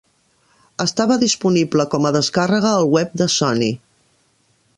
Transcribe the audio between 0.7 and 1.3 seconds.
Estava